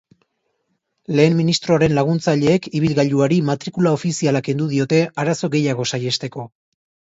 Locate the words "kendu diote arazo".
4.51-5.53